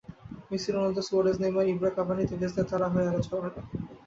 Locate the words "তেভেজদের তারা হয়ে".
2.29-3.09